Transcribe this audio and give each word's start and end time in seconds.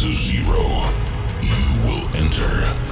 to 0.00 0.10
zero, 0.14 0.64
you 1.42 1.82
will 1.84 2.16
enter 2.16 2.89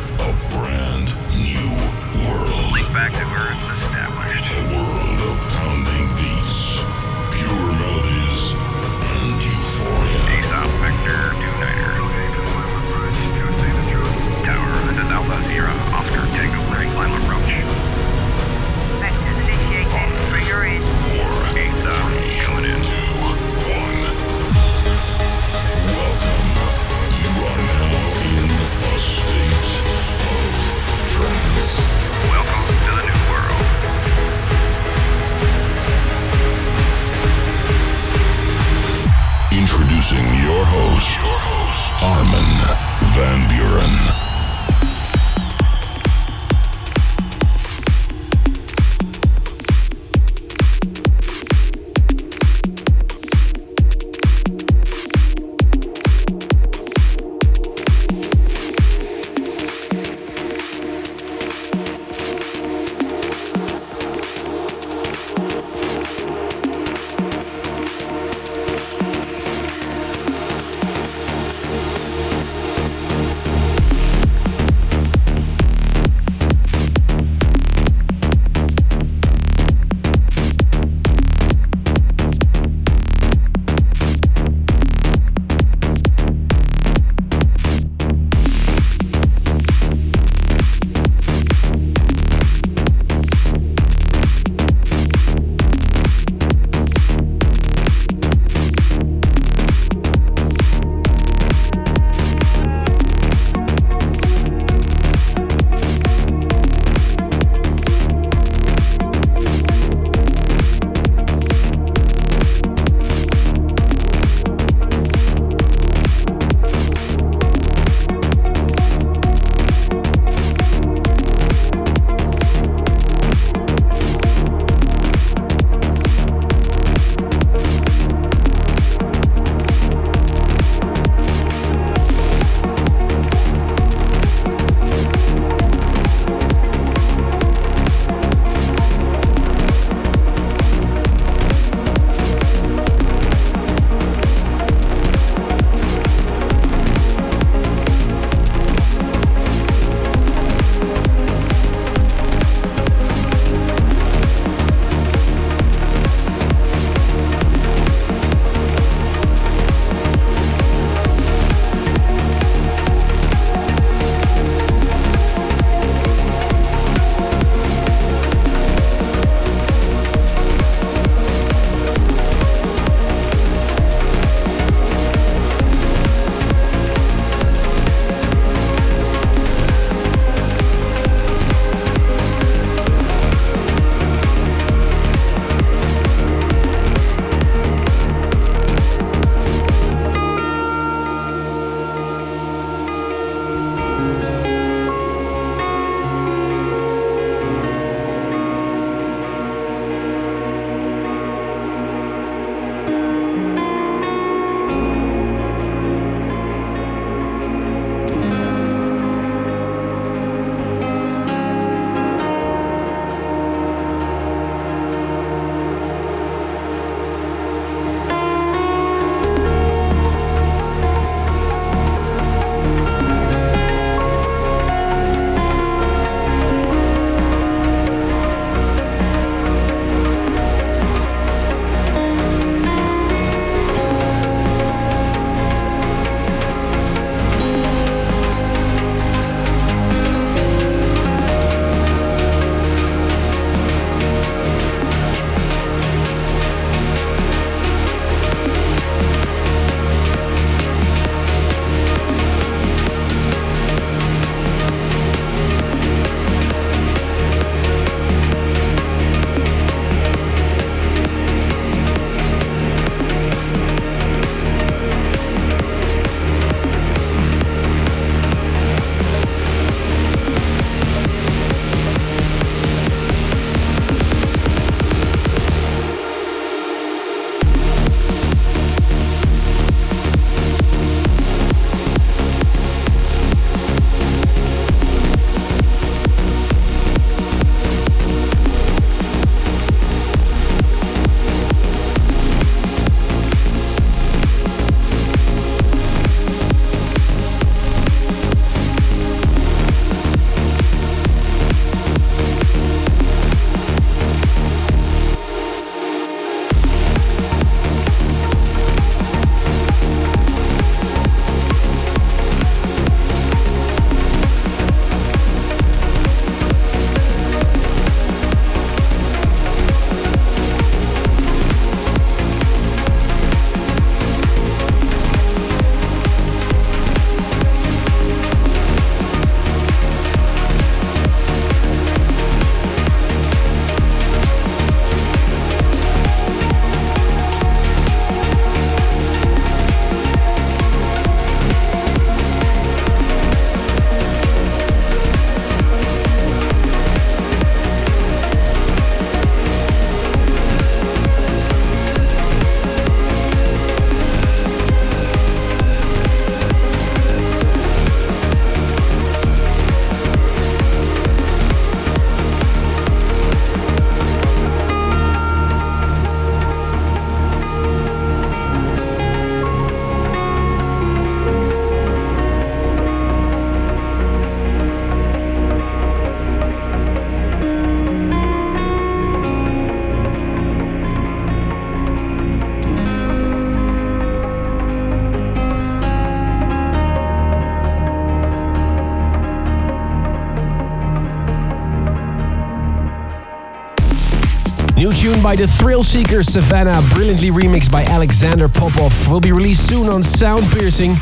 tune 395.13 395.23
by 395.23 395.37
the 395.37 395.47
Thrill 395.47 395.83
Seeker 395.83 396.23
Savannah, 396.23 396.83
brilliantly 396.93 397.31
remixed 397.31 397.71
by 397.71 397.83
Alexander 397.85 398.49
Popov, 398.49 399.09
will 399.09 399.21
be 399.21 399.33
released 399.33 399.67
soon 399.67 399.89
on 399.89 400.03
Sound 400.03 400.45
Piercing. 400.53 400.97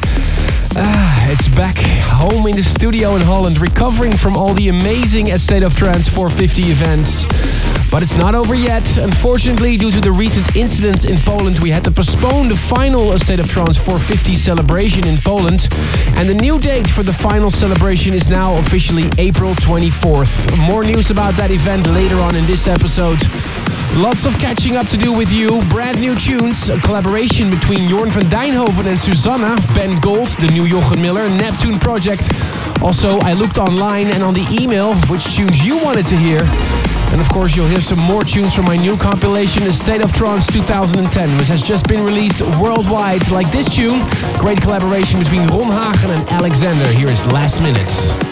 Ah, 0.77 1.31
it's 1.31 1.49
back 1.49 1.77
home 2.05 2.47
in 2.47 2.55
the 2.55 2.63
studio 2.63 3.17
in 3.17 3.23
Holland, 3.23 3.59
recovering 3.59 4.17
from 4.17 4.37
all 4.37 4.55
the 4.55 4.69
amazing 4.69 5.33
A 5.33 5.39
State 5.39 5.63
of 5.63 5.75
Trance 5.75 6.09
450 6.09 6.63
events. 6.71 7.27
But 7.91 8.03
it's 8.03 8.15
not 8.17 8.35
over 8.35 8.55
yet. 8.55 8.99
Unfortunately, 8.99 9.77
due 9.77 9.91
to 9.91 10.01
the 10.01 10.13
recent 10.13 10.57
incidents 10.57 11.05
in 11.05 11.17
Poland, 11.19 11.59
we 11.61 11.71
had 11.71 11.85
to 11.85 11.91
postpone 11.91 12.49
the 12.49 12.57
final 12.57 13.13
A 13.13 13.19
State 13.19 13.41
of 13.41 13.49
Trance 13.49 13.79
450 13.79 14.35
celebration 14.35 15.07
in 15.07 15.17
Poland. 15.19 15.69
And 16.17 16.29
the 16.29 16.35
new 16.35 16.59
date 16.59 16.89
for 16.89 17.03
the 17.03 17.15
final 17.15 17.51
celebration 17.51 18.13
is 18.13 18.29
now 18.29 18.57
officially 18.59 19.11
April 19.19 19.55
24th. 19.55 20.59
More 20.71 20.85
news 20.85 21.11
about 21.11 21.35
that 21.35 21.51
event 21.51 21.87
later 21.89 22.17
on 22.17 22.37
in 22.37 22.45
this 22.47 22.69
episode. 22.69 23.19
Lots 23.95 24.27
of 24.27 24.39
catching 24.39 24.77
up 24.77 24.87
to 24.89 24.97
do 24.97 25.13
with 25.13 25.33
you. 25.33 25.63
Brand 25.71 26.01
new 26.01 26.15
tunes, 26.15 26.69
a 26.69 26.79
collaboration 26.81 27.51
between 27.51 27.89
Jorn 27.89 28.11
van 28.11 28.25
Deynhoven 28.25 28.87
and 28.89 28.99
Susana, 28.99 29.57
Ben 29.75 29.99
Gold, 30.01 30.29
the 30.39 30.49
new 30.53 30.69
Jochen 30.69 31.01
Miller, 31.01 31.29
Neptune 31.29 31.79
project. 31.79 32.31
Also, 32.83 33.19
I 33.21 33.33
looked 33.33 33.59
online 33.59 34.09
and 34.09 34.23
on 34.23 34.35
the 34.35 34.47
email 34.51 34.95
which 35.11 35.35
tunes 35.35 35.65
you 35.65 35.83
wanted 35.83 36.07
to 36.09 36.17
hear. 36.17 36.41
And 37.13 37.21
of 37.21 37.29
course, 37.31 37.57
you'll 37.57 37.69
hear 37.69 37.81
some 37.81 38.01
more 38.01 38.25
tunes 38.25 38.55
from 38.55 38.67
my 38.67 38.77
new 38.77 38.97
compilation, 38.97 39.63
A 39.63 39.73
State 39.73 40.03
of 40.03 40.13
Trance 40.13 40.47
2010, 40.49 41.39
which 41.39 41.49
has 41.49 41.63
just 41.63 41.89
been 41.89 42.05
released 42.05 42.43
worldwide. 42.61 43.31
Like 43.31 43.51
this 43.53 43.69
tune, 43.69 44.01
great 44.39 44.61
collaboration 44.61 45.21
between 45.21 45.47
Ron 45.49 45.71
Hagen 45.71 46.11
and 46.11 46.29
Alexander. 46.29 46.93
Here 46.93 47.09
is 47.09 47.25
Last 47.27 47.61
Minutes. 47.61 48.26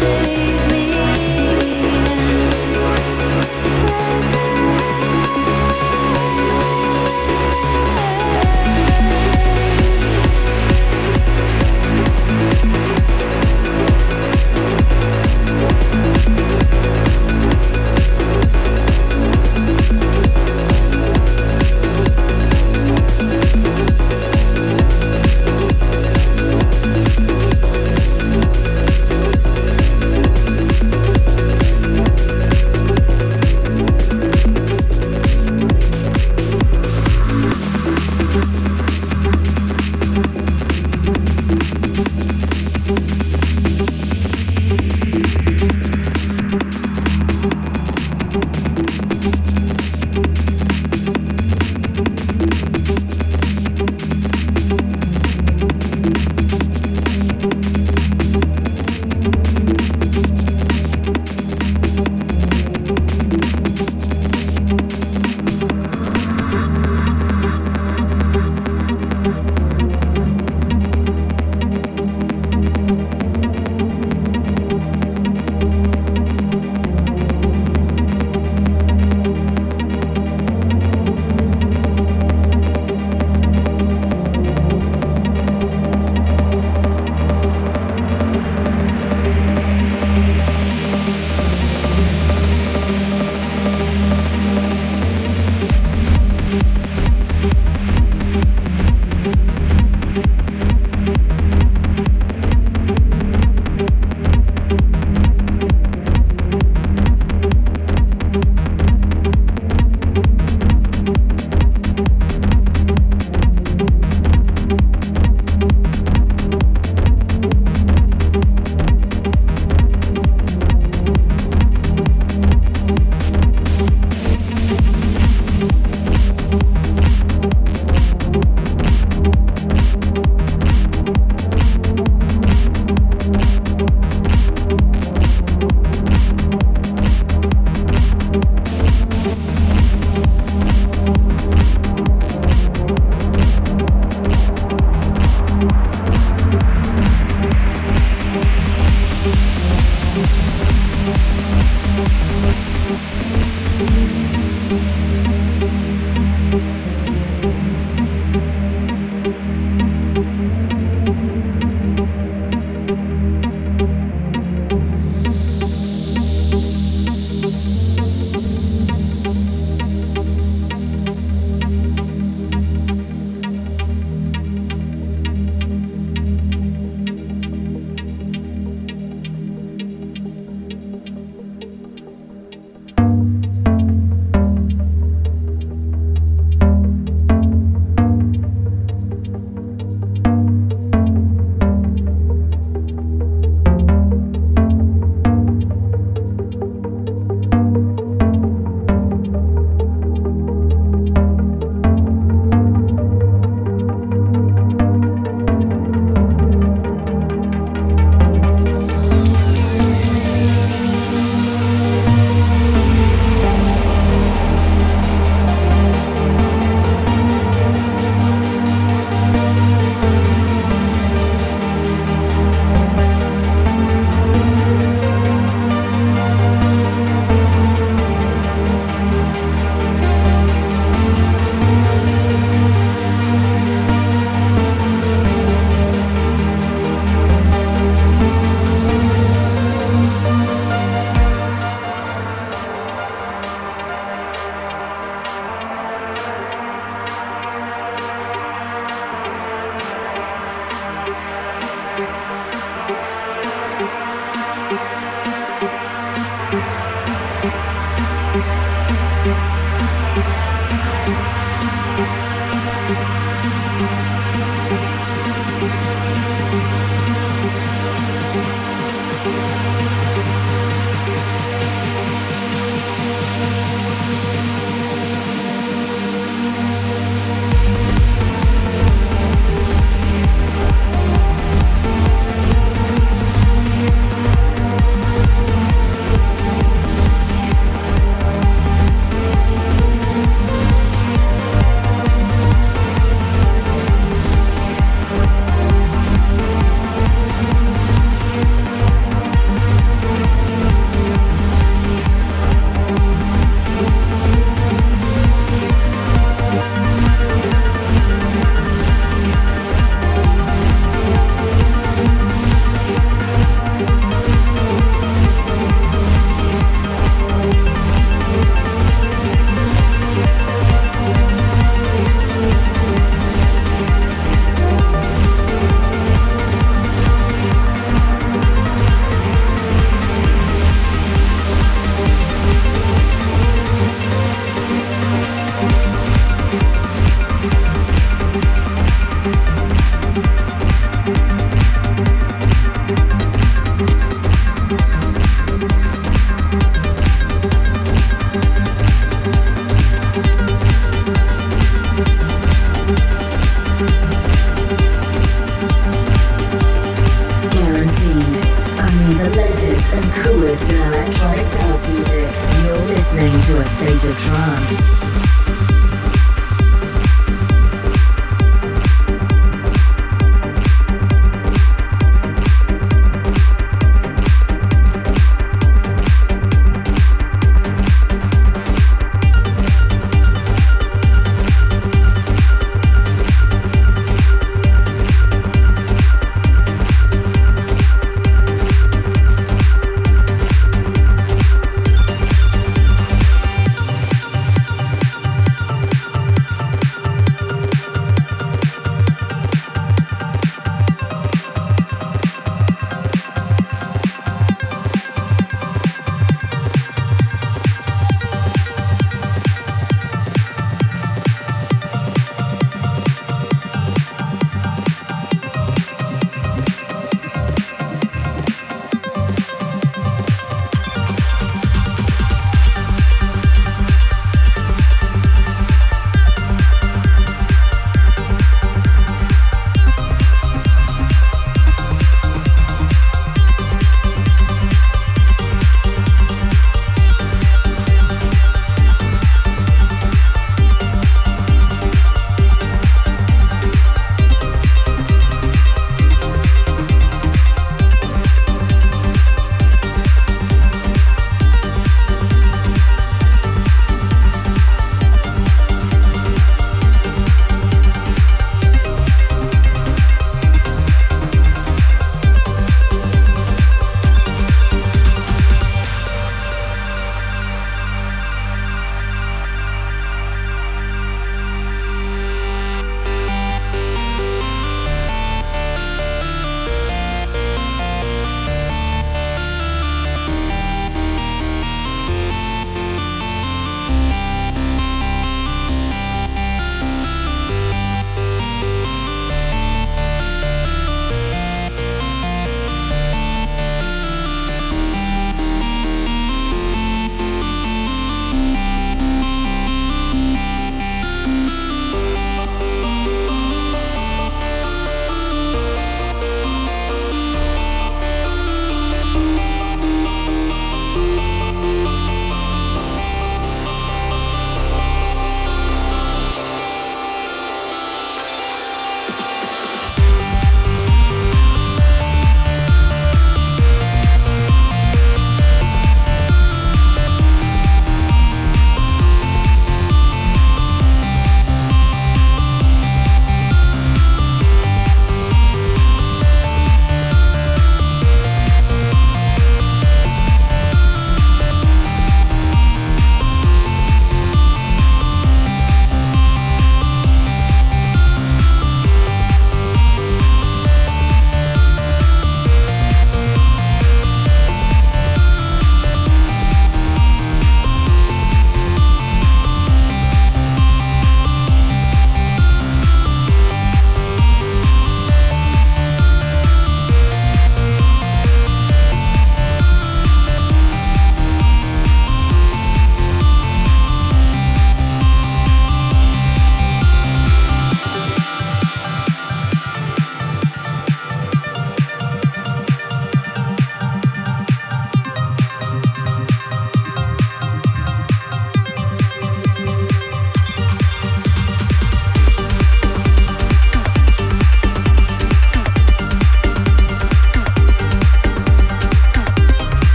save 0.00 0.70
me. 0.70 0.89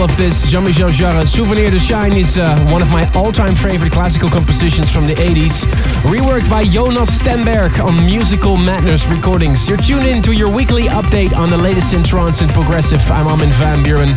Original 0.00 0.14
of 0.14 0.16
this, 0.16 0.50
Jean-Michel 0.50 0.88
Jarre, 0.90 1.26
Souvenir 1.26 1.70
de 1.70 1.78
Chine, 1.78 2.16
is 2.16 2.38
uh, 2.38 2.56
one 2.72 2.80
of 2.80 2.90
my 2.90 3.04
all-time 3.12 3.54
favorite 3.54 3.92
classical 3.92 4.30
compositions 4.30 4.88
from 4.90 5.04
the 5.04 5.12
80s. 5.14 5.62
Reworked 6.08 6.48
by 6.48 6.64
Jonas 6.64 7.20
Stenberg 7.20 7.84
on 7.84 8.02
Musical 8.06 8.56
Madness 8.56 9.06
Recordings. 9.08 9.68
You're 9.68 9.76
tuned 9.76 10.06
in 10.06 10.22
to 10.22 10.32
your 10.32 10.50
weekly 10.50 10.84
update 10.84 11.36
on 11.36 11.50
the 11.50 11.56
latest 11.56 11.92
in 11.92 12.02
trance 12.02 12.40
and 12.40 12.50
progressive. 12.52 13.02
I'm 13.10 13.26
Armin 13.26 13.50
van 13.60 13.84
Buuren. 13.84 14.08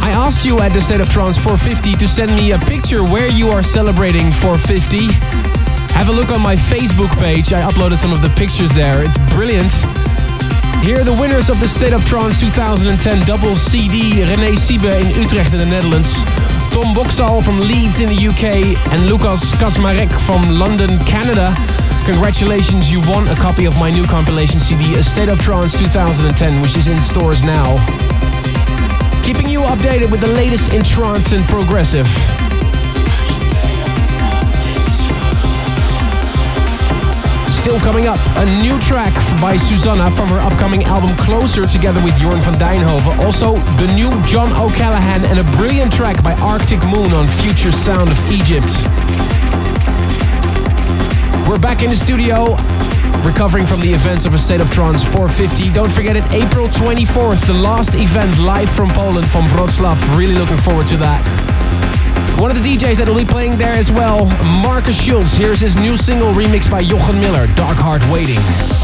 I 0.00 0.12
asked 0.14 0.46
you 0.46 0.60
at 0.60 0.72
the 0.72 0.80
State 0.80 1.02
of 1.02 1.10
Trance 1.10 1.36
450 1.36 1.96
to 1.96 2.08
send 2.08 2.34
me 2.34 2.52
a 2.52 2.58
picture 2.58 3.04
where 3.04 3.28
you 3.28 3.48
are 3.48 3.62
celebrating 3.62 4.32
450. 4.32 5.08
Have 5.92 6.08
a 6.08 6.12
look 6.12 6.30
on 6.30 6.40
my 6.40 6.56
Facebook 6.56 7.12
page. 7.18 7.52
I 7.52 7.60
uploaded 7.60 7.98
some 7.98 8.12
of 8.14 8.22
the 8.22 8.30
pictures 8.30 8.72
there. 8.72 9.02
It's 9.02 9.18
brilliant. 9.34 9.97
Here 10.82 11.00
are 11.00 11.04
the 11.04 11.16
winners 11.20 11.50
of 11.50 11.58
the 11.60 11.68
State 11.68 11.92
of 11.92 12.04
Trance 12.06 12.40
2010 12.40 13.26
double 13.26 13.54
CD. 13.54 14.22
René 14.22 14.56
Siebe 14.56 14.88
in 14.88 15.10
Utrecht 15.20 15.52
in 15.52 15.58
the 15.58 15.66
Netherlands. 15.66 16.22
Tom 16.70 16.94
Boxall 16.94 17.42
from 17.42 17.58
Leeds 17.60 18.00
in 18.00 18.08
the 18.08 18.16
UK. 18.16 18.78
And 18.92 19.06
Lucas 19.06 19.52
Kasmarek 19.56 20.08
from 20.24 20.40
London, 20.56 20.98
Canada. 21.04 21.52
Congratulations, 22.06 22.90
you 22.90 23.00
won 23.10 23.26
a 23.28 23.34
copy 23.34 23.66
of 23.66 23.76
my 23.76 23.90
new 23.90 24.04
compilation 24.06 24.60
CD, 24.60 24.94
A 24.94 25.02
State 25.02 25.28
of 25.28 25.40
Trance 25.40 25.76
2010, 25.78 26.62
which 26.62 26.76
is 26.76 26.86
in 26.86 26.96
stores 26.98 27.42
now. 27.42 27.76
Keeping 29.24 29.50
you 29.50 29.60
updated 29.60 30.10
with 30.10 30.20
the 30.20 30.32
latest 30.32 30.72
in 30.72 30.82
trance 30.82 31.32
and 31.32 31.44
progressive. 31.48 32.06
Still 37.58 37.80
coming 37.80 38.06
up, 38.06 38.20
a 38.36 38.46
new 38.62 38.78
track 38.78 39.12
by 39.42 39.56
Susana 39.56 40.10
from 40.12 40.28
her 40.28 40.38
upcoming 40.38 40.84
album 40.84 41.10
Closer 41.16 41.66
together 41.66 42.02
with 42.04 42.14
Jorn 42.14 42.40
van 42.40 42.54
Deynhoven. 42.54 43.18
Also, 43.24 43.56
the 43.82 43.92
new 43.94 44.10
John 44.24 44.48
O'Callaghan 44.52 45.24
and 45.26 45.40
a 45.40 45.44
brilliant 45.58 45.92
track 45.92 46.22
by 46.22 46.34
Arctic 46.34 46.78
Moon 46.86 47.12
on 47.12 47.26
Future 47.42 47.72
Sound 47.72 48.10
of 48.10 48.32
Egypt. 48.32 48.70
We're 51.48 51.58
back 51.58 51.82
in 51.82 51.90
the 51.90 51.96
studio, 51.96 52.54
recovering 53.26 53.66
from 53.66 53.80
the 53.80 53.92
events 53.92 54.24
of 54.24 54.34
a 54.34 54.38
State 54.38 54.60
of 54.60 54.70
Trance 54.70 55.02
450. 55.02 55.72
Don't 55.72 55.90
forget 55.90 56.14
it, 56.14 56.24
April 56.32 56.68
24th, 56.68 57.44
the 57.46 57.54
last 57.54 57.96
event 57.96 58.38
live 58.38 58.70
from 58.70 58.88
Poland, 58.90 59.28
from 59.28 59.44
Wroclaw. 59.56 59.98
Really 60.16 60.36
looking 60.36 60.58
forward 60.58 60.86
to 60.86 60.96
that. 60.98 61.37
One 62.38 62.56
of 62.56 62.62
the 62.62 62.76
DJs 62.76 62.98
that 62.98 63.08
will 63.08 63.16
be 63.16 63.24
playing 63.24 63.58
there 63.58 63.72
as 63.72 63.90
well, 63.90 64.26
Markus 64.62 64.96
Schulz. 65.02 65.36
Here's 65.36 65.60
his 65.60 65.76
new 65.76 65.96
single 65.96 66.32
remixed 66.32 66.70
by 66.70 66.82
Jochen 66.84 67.20
Miller, 67.20 67.48
Dark 67.54 67.78
Heart 67.78 68.08
Waiting. 68.12 68.77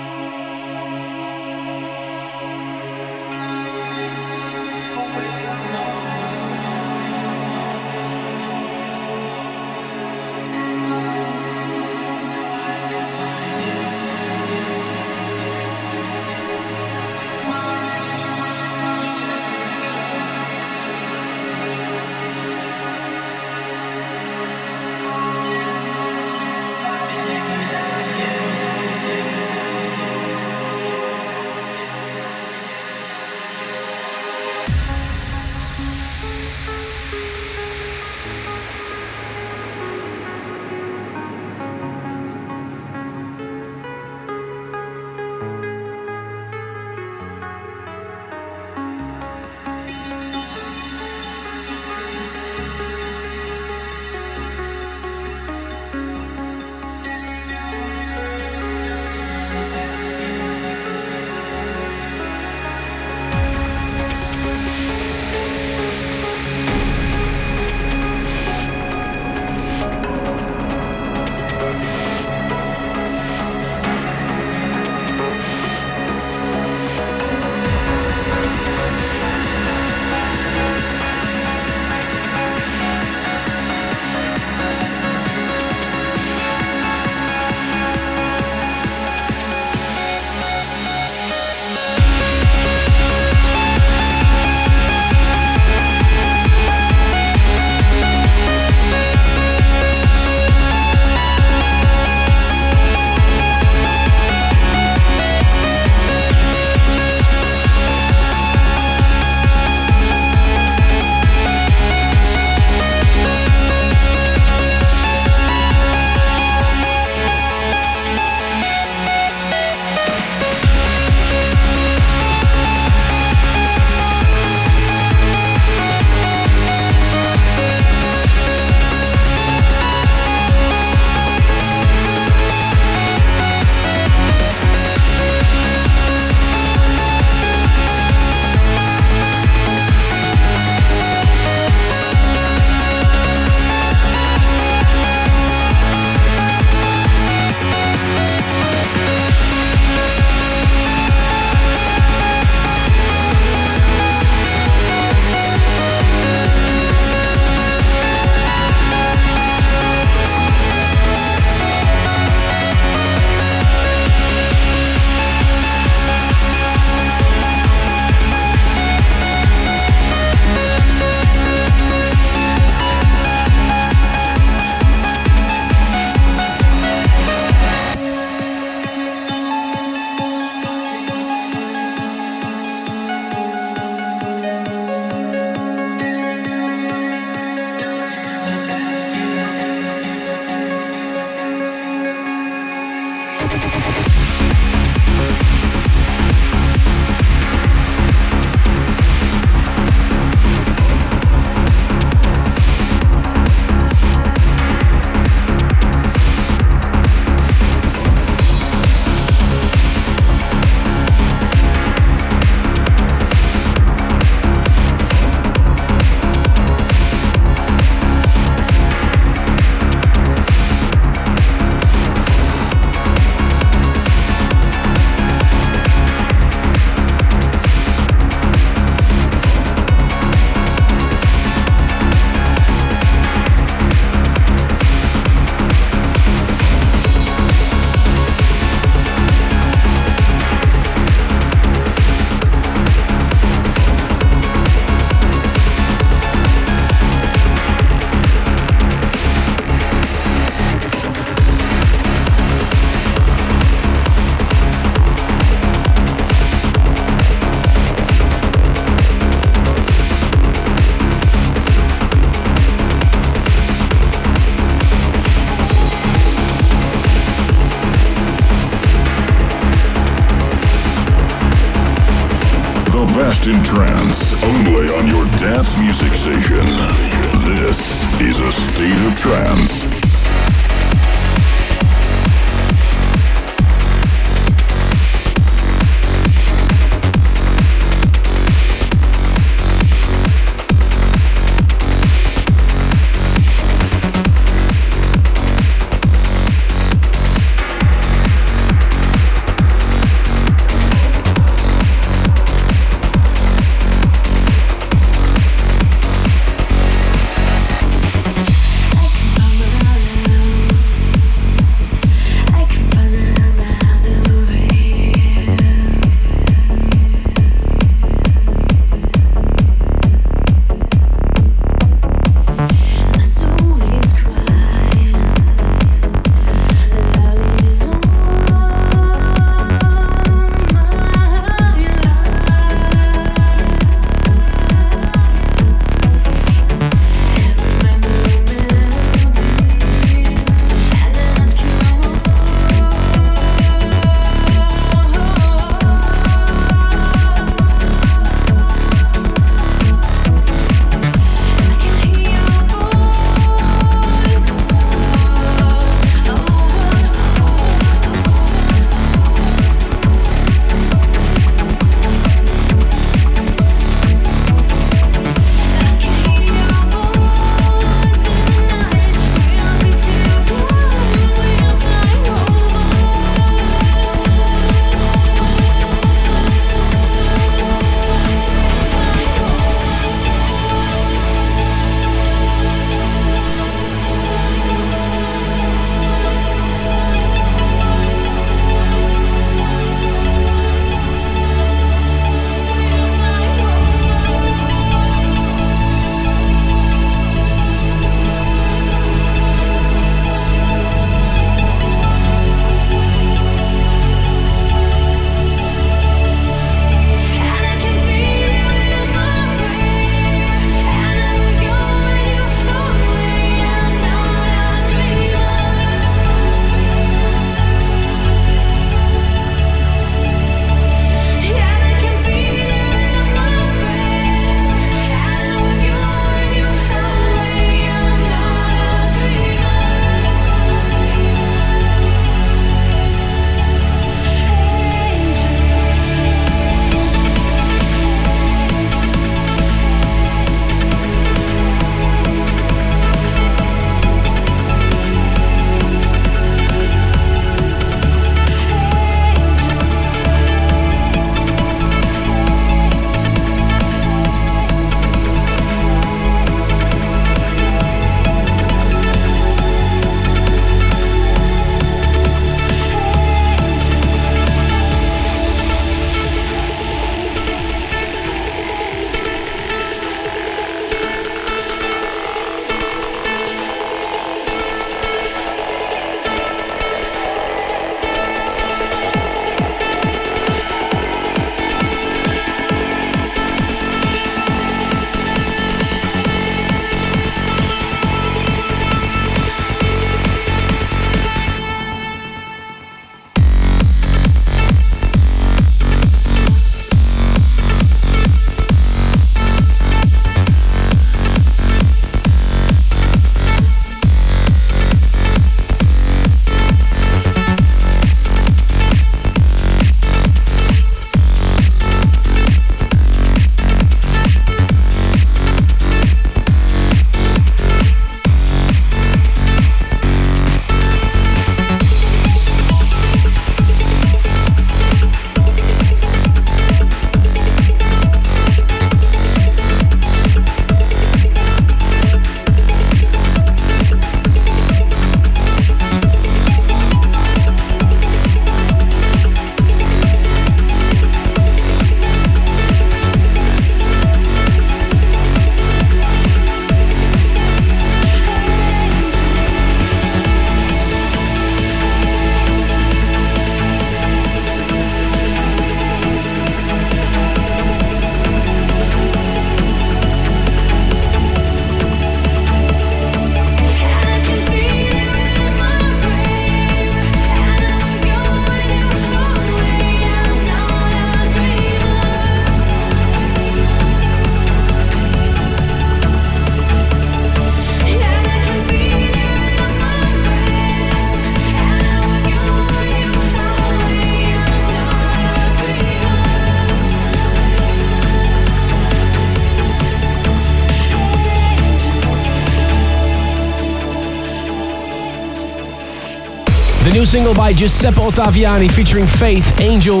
Single 597.28 597.44
by 597.44 597.52
Giuseppe 597.52 598.00
Ottaviani 598.00 598.70
featuring 598.70 599.06
Faith, 599.06 599.60
Angel, 599.60 600.00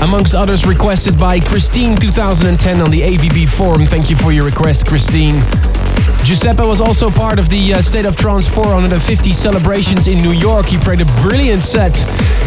amongst 0.00 0.34
others 0.34 0.64
requested 0.64 1.18
by 1.18 1.38
Christine 1.38 1.96
2010 1.96 2.80
on 2.80 2.90
the 2.90 3.02
AVB 3.02 3.46
forum. 3.46 3.84
Thank 3.84 4.08
you 4.08 4.16
for 4.16 4.32
your 4.32 4.44
request, 4.44 4.86
Christine. 4.86 5.34
Giuseppe 6.24 6.62
was 6.62 6.80
also 6.80 7.10
part 7.10 7.38
of 7.38 7.50
the 7.50 7.74
uh, 7.74 7.82
State 7.82 8.06
of 8.06 8.16
Trance 8.16 8.48
450 8.48 9.32
celebrations 9.32 10.06
in 10.08 10.22
New 10.22 10.32
York. 10.32 10.66
He 10.66 10.78
played 10.78 11.02
a 11.02 11.04
brilliant 11.20 11.62
set. 11.62 11.92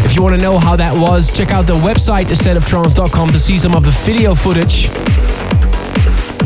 If 0.04 0.16
you 0.16 0.22
want 0.22 0.34
to 0.34 0.40
know 0.40 0.58
how 0.58 0.74
that 0.74 0.92
was, 0.92 1.30
check 1.30 1.52
out 1.52 1.66
the 1.66 1.74
website, 1.74 2.26
astateoftrance.com, 2.34 3.28
to 3.28 3.38
see 3.38 3.58
some 3.58 3.76
of 3.76 3.84
the 3.84 3.92
video 4.04 4.34
footage. 4.34 4.88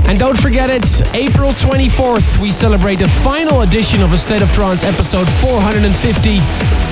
And 0.06 0.18
don't 0.18 0.38
forget 0.38 0.68
it's 0.68 1.00
April 1.14 1.52
24th. 1.52 2.42
We 2.42 2.52
celebrate 2.52 2.96
the 2.96 3.08
final 3.08 3.62
edition 3.62 4.02
of 4.02 4.12
A 4.12 4.18
State 4.18 4.42
of 4.42 4.52
Trance 4.52 4.84
episode 4.84 5.26
450. 5.40 6.83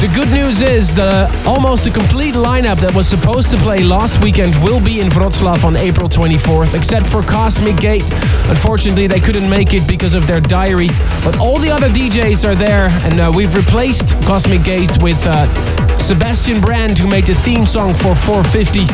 The 0.00 0.06
good 0.14 0.30
news 0.30 0.62
is 0.62 0.94
the 0.94 1.26
almost 1.44 1.88
a 1.88 1.90
complete 1.90 2.34
lineup 2.34 2.78
that 2.78 2.94
was 2.94 3.08
supposed 3.08 3.50
to 3.50 3.56
play 3.56 3.82
last 3.82 4.22
weekend 4.22 4.54
will 4.62 4.78
be 4.78 5.00
in 5.00 5.08
Wroclaw 5.08 5.64
on 5.64 5.74
April 5.74 6.08
24th, 6.08 6.78
except 6.78 7.08
for 7.08 7.20
Cosmic 7.20 7.76
Gate. 7.78 8.04
Unfortunately, 8.46 9.08
they 9.08 9.18
couldn't 9.18 9.50
make 9.50 9.74
it 9.74 9.88
because 9.88 10.14
of 10.14 10.24
their 10.28 10.40
diary, 10.40 10.86
but 11.24 11.40
all 11.40 11.58
the 11.58 11.68
other 11.68 11.88
DJs 11.88 12.48
are 12.48 12.54
there, 12.54 12.86
and 13.02 13.18
uh, 13.18 13.32
we've 13.34 13.52
replaced 13.56 14.14
Cosmic 14.22 14.62
Gate 14.62 15.02
with 15.02 15.18
uh, 15.26 15.50
Sebastian 15.98 16.60
Brandt, 16.60 16.96
who 16.96 17.08
made 17.08 17.24
the 17.24 17.34
theme 17.34 17.66
song 17.66 17.92
for 17.94 18.14
450. 18.14 18.86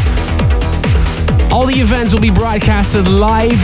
All 1.52 1.66
the 1.66 1.84
events 1.84 2.14
will 2.14 2.24
be 2.24 2.32
broadcasted 2.32 3.09
live 3.09 3.61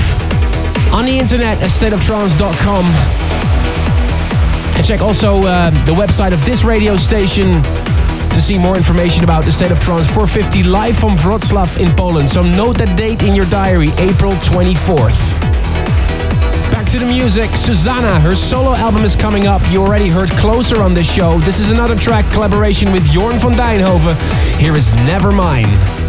on 0.92 1.06
the 1.06 1.16
internet 1.16 1.56
at 1.62 1.70
stateoftrance.com. 1.70 3.19
Check 4.90 5.02
also 5.02 5.42
uh, 5.44 5.70
the 5.86 5.92
website 5.92 6.32
of 6.32 6.44
this 6.44 6.64
radio 6.64 6.96
station 6.96 7.52
to 7.52 8.40
see 8.40 8.58
more 8.58 8.76
information 8.76 9.22
about 9.22 9.44
the 9.44 9.52
State 9.52 9.70
of 9.70 9.78
Trance 9.78 10.08
450 10.08 10.64
live 10.64 10.98
from 10.98 11.16
Wrocław 11.18 11.78
in 11.78 11.94
Poland. 11.94 12.28
So 12.28 12.42
note 12.42 12.78
that 12.78 12.98
date 12.98 13.22
in 13.22 13.36
your 13.36 13.46
diary, 13.46 13.90
April 13.98 14.32
24th. 14.50 15.14
Back 16.72 16.88
to 16.88 16.98
the 16.98 17.06
music. 17.06 17.50
Susana, 17.50 18.18
her 18.18 18.34
solo 18.34 18.74
album 18.74 19.04
is 19.04 19.14
coming 19.14 19.46
up. 19.46 19.62
You 19.70 19.80
already 19.80 20.08
heard 20.08 20.28
Closer 20.30 20.82
on 20.82 20.92
this 20.92 21.08
show. 21.08 21.38
This 21.38 21.60
is 21.60 21.70
another 21.70 21.94
track 21.94 22.24
collaboration 22.32 22.90
with 22.90 23.04
Jorn 23.04 23.38
van 23.38 23.52
Deynhoven. 23.52 24.16
Here 24.58 24.74
is 24.74 24.92
Nevermind. 25.06 25.99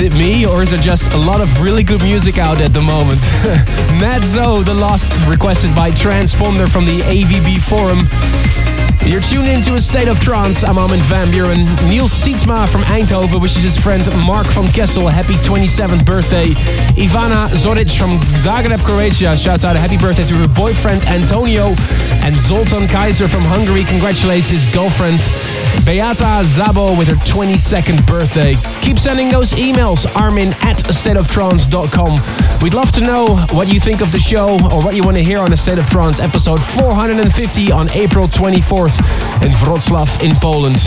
Is 0.00 0.14
it 0.14 0.18
me 0.18 0.46
or 0.46 0.62
is 0.62 0.72
it 0.72 0.80
just 0.80 1.12
a 1.12 1.16
lot 1.18 1.42
of 1.42 1.60
really 1.60 1.82
good 1.82 2.02
music 2.02 2.38
out 2.38 2.58
at 2.62 2.72
the 2.72 2.80
moment? 2.80 3.20
Mat 4.00 4.22
Zo 4.22 4.62
The 4.62 4.72
Lost, 4.72 5.12
requested 5.28 5.76
by 5.76 5.90
Transponder 5.90 6.72
from 6.72 6.86
the 6.86 7.00
AVB 7.00 7.60
forum. 7.60 8.08
You're 9.04 9.20
tuned 9.20 9.48
into 9.48 9.74
a 9.74 9.80
state 9.80 10.08
of 10.08 10.18
trance. 10.20 10.64
I'm 10.64 10.78
Armin 10.78 11.00
van 11.00 11.28
Buuren. 11.28 11.66
Niels 11.88 12.12
Sietsma 12.12 12.66
from 12.68 12.80
Eindhoven 12.82 13.42
wishes 13.42 13.62
his 13.62 13.76
friend 13.76 14.00
Mark 14.24 14.46
van 14.48 14.72
Kessel 14.72 15.08
a 15.08 15.10
happy 15.10 15.34
27th 15.44 16.06
birthday. 16.06 16.48
Ivana 16.96 17.48
Zoric 17.52 17.92
from 17.98 18.16
Zagreb, 18.40 18.80
Croatia 18.84 19.36
shouts 19.36 19.64
out 19.64 19.76
a 19.76 19.78
happy 19.78 19.98
birthday 19.98 20.24
to 20.24 20.34
her 20.34 20.48
boyfriend 20.48 21.04
Antonio. 21.04 21.74
And 22.24 22.34
Zoltan 22.34 22.88
Kaiser 22.88 23.28
from 23.28 23.42
Hungary 23.42 23.84
congratulates 23.84 24.48
his 24.48 24.64
girlfriend 24.72 25.20
Beata 25.84 26.42
Szabo 26.44 26.96
with 26.98 27.08
her 27.08 27.16
22nd 27.26 28.06
birthday. 28.06 28.54
Keep 28.82 28.98
sending 28.98 29.28
those 29.28 29.52
emails, 29.52 30.06
armin 30.16 30.48
at 30.62 30.76
stateoftrance.com. 30.76 32.60
We'd 32.62 32.74
love 32.74 32.92
to 32.92 33.00
know 33.00 33.36
what 33.52 33.72
you 33.72 33.80
think 33.80 34.00
of 34.00 34.12
the 34.12 34.18
show 34.18 34.54
or 34.70 34.82
what 34.84 34.94
you 34.94 35.02
want 35.02 35.16
to 35.16 35.22
hear 35.22 35.38
on 35.38 35.52
A 35.52 35.56
State 35.56 35.78
of 35.78 35.88
Trance 35.88 36.20
episode 36.20 36.60
450 36.60 37.72
on 37.72 37.88
April 37.90 38.26
24th 38.28 38.98
in 39.44 39.52
Wrocław 39.52 40.22
in 40.22 40.34
Poland. 40.36 40.78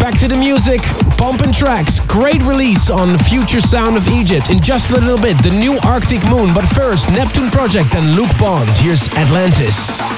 Back 0.00 0.18
to 0.18 0.28
the 0.28 0.36
music, 0.36 0.82
pumping 1.16 1.50
tracks, 1.52 1.98
great 2.06 2.42
release 2.42 2.90
on 2.90 3.16
Future 3.18 3.60
Sound 3.60 3.96
of 3.96 4.06
Egypt. 4.08 4.50
In 4.50 4.60
just 4.60 4.90
a 4.90 5.00
little 5.00 5.16
bit, 5.16 5.42
the 5.42 5.50
new 5.50 5.78
Arctic 5.82 6.22
Moon, 6.28 6.52
but 6.52 6.66
first, 6.66 7.10
Neptune 7.10 7.50
Project 7.50 7.94
and 7.94 8.14
Luke 8.14 8.32
Bond. 8.38 8.68
Here's 8.78 9.08
Atlantis. 9.16 10.13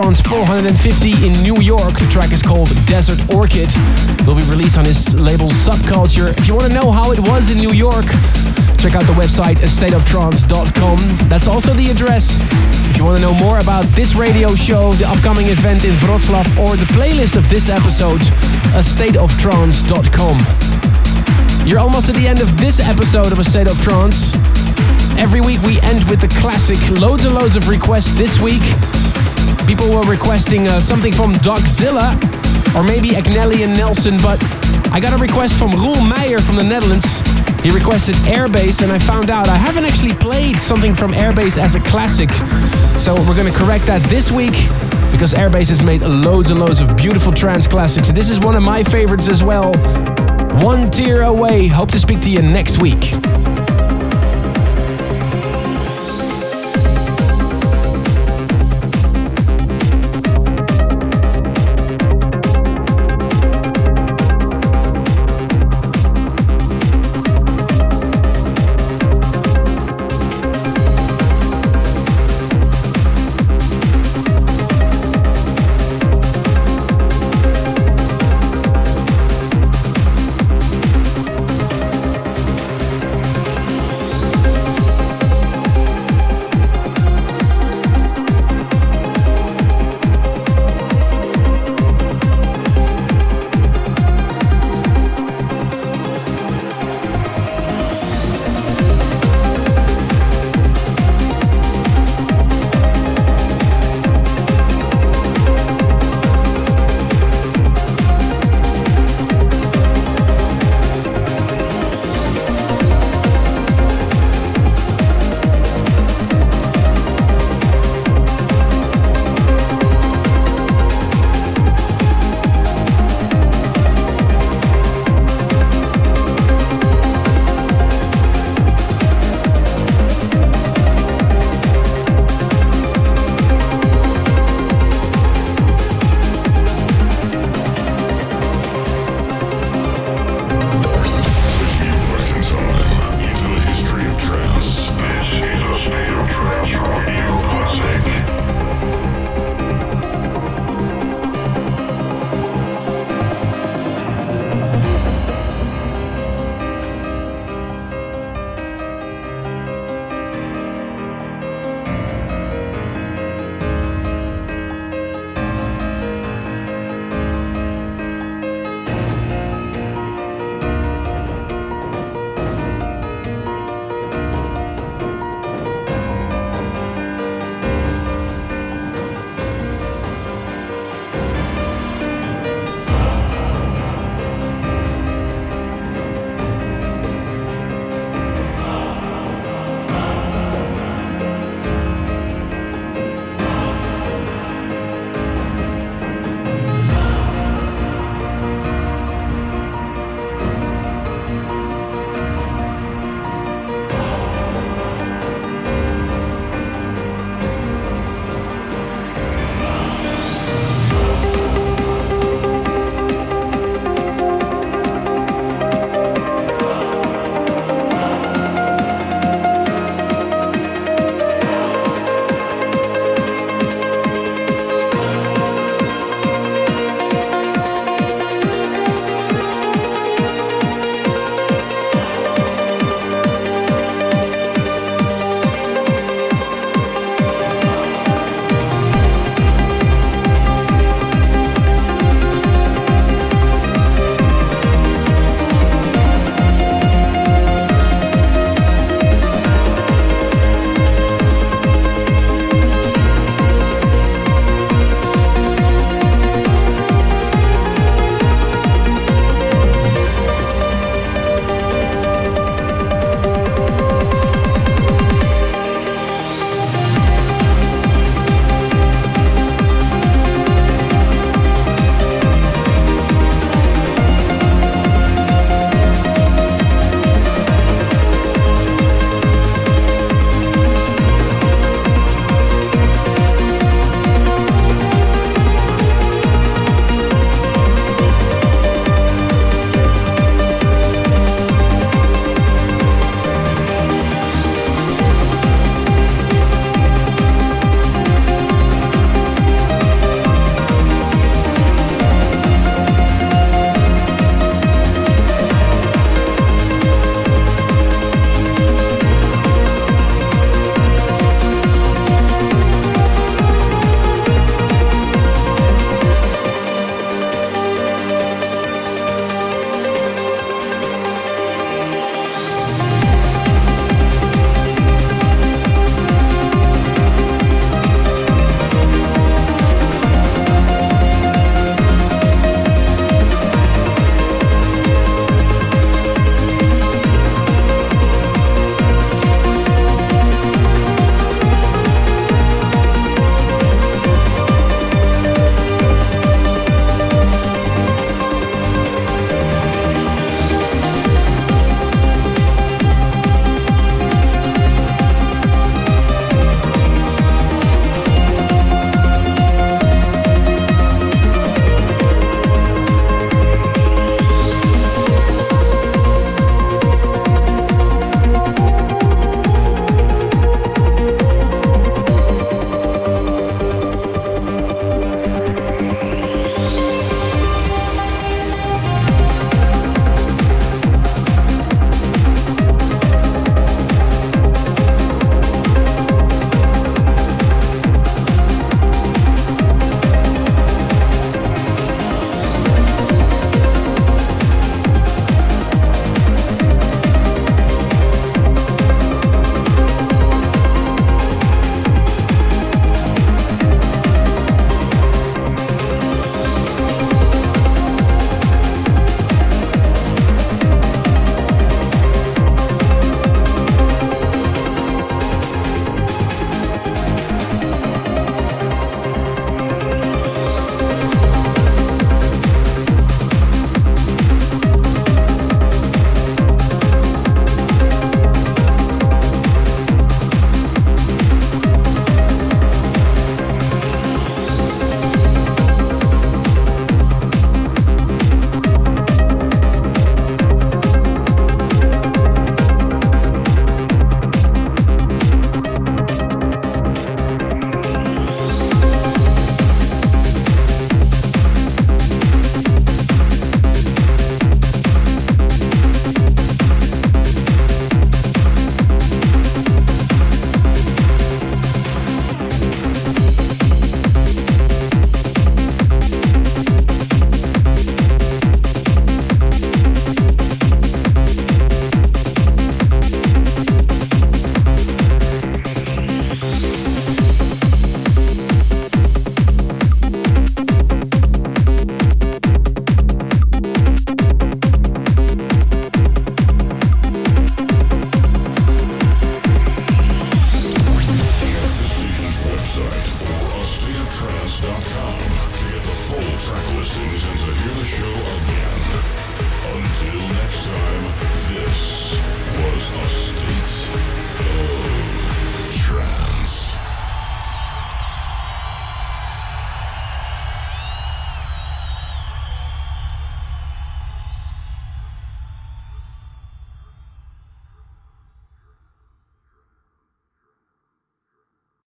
Trance 0.00 0.22
450 0.22 1.26
in 1.26 1.34
New 1.42 1.60
York. 1.60 1.98
The 1.98 2.06
track 2.06 2.30
is 2.30 2.40
called 2.40 2.70
Desert 2.86 3.18
Orchid. 3.34 3.66
It 3.66 4.26
will 4.28 4.38
be 4.38 4.46
released 4.46 4.78
on 4.78 4.84
his 4.84 5.18
label 5.18 5.48
Subculture. 5.50 6.30
If 6.38 6.46
you 6.46 6.54
want 6.54 6.68
to 6.68 6.72
know 6.72 6.92
how 6.92 7.10
it 7.10 7.18
was 7.18 7.50
in 7.50 7.58
New 7.58 7.74
York, 7.74 8.06
check 8.78 8.94
out 8.94 9.02
the 9.10 9.18
website 9.18 9.58
astateoftrance.com. 9.58 10.98
That's 11.26 11.48
also 11.48 11.74
the 11.74 11.90
address. 11.90 12.38
If 12.86 12.96
you 12.96 13.02
want 13.02 13.18
to 13.18 13.22
know 13.26 13.34
more 13.42 13.58
about 13.58 13.82
this 13.98 14.14
radio 14.14 14.54
show, 14.54 14.92
the 15.02 15.10
upcoming 15.10 15.50
event 15.50 15.82
in 15.82 15.90
Wroclaw, 16.06 16.46
or 16.62 16.78
the 16.78 16.86
playlist 16.94 17.34
of 17.34 17.50
this 17.50 17.68
episode, 17.68 18.22
uh, 18.22 18.78
astateoftrance.com. 18.78 20.38
You're 21.66 21.80
almost 21.80 22.08
at 22.08 22.14
the 22.14 22.28
end 22.28 22.38
of 22.38 22.46
this 22.60 22.78
episode 22.78 23.32
of 23.32 23.40
A 23.40 23.44
State 23.44 23.66
of 23.66 23.74
Trance. 23.82 24.36
Every 25.18 25.40
week 25.40 25.58
we 25.66 25.80
end 25.82 26.06
with 26.06 26.20
the 26.20 26.30
classic. 26.38 26.78
Loads 27.00 27.24
and 27.24 27.34
loads 27.34 27.56
of 27.56 27.66
requests 27.66 28.14
this 28.14 28.38
week. 28.38 28.62
People 29.68 29.90
were 29.90 30.10
requesting 30.10 30.66
uh, 30.66 30.80
something 30.80 31.12
from 31.12 31.34
Dogzilla 31.44 32.16
or 32.74 32.82
maybe 32.82 33.10
Agnelli 33.10 33.64
and 33.64 33.76
Nelson, 33.76 34.16
but 34.16 34.42
I 34.94 34.98
got 34.98 35.12
a 35.12 35.18
request 35.18 35.58
from 35.58 35.72
Roel 35.72 35.94
Meijer 36.08 36.40
from 36.40 36.56
the 36.56 36.64
Netherlands. 36.64 37.04
He 37.60 37.70
requested 37.70 38.14
Airbase, 38.24 38.82
and 38.82 38.90
I 38.90 38.98
found 38.98 39.28
out 39.28 39.46
I 39.46 39.56
haven't 39.56 39.84
actually 39.84 40.14
played 40.14 40.56
something 40.56 40.94
from 40.94 41.12
Airbase 41.12 41.58
as 41.58 41.74
a 41.74 41.80
classic. 41.80 42.30
So 42.96 43.14
we're 43.28 43.36
gonna 43.36 43.52
correct 43.52 43.84
that 43.84 44.00
this 44.08 44.30
week 44.30 44.54
because 45.12 45.34
Airbase 45.34 45.68
has 45.68 45.82
made 45.82 46.00
loads 46.00 46.50
and 46.50 46.58
loads 46.58 46.80
of 46.80 46.96
beautiful 46.96 47.30
trance 47.30 47.66
classics. 47.66 48.10
This 48.10 48.30
is 48.30 48.40
one 48.40 48.56
of 48.56 48.62
my 48.62 48.82
favorites 48.82 49.28
as 49.28 49.44
well. 49.44 49.74
One 50.64 50.90
tear 50.90 51.24
away. 51.24 51.66
Hope 51.66 51.90
to 51.90 51.98
speak 51.98 52.22
to 52.22 52.30
you 52.30 52.40
next 52.40 52.80
week. 52.80 53.12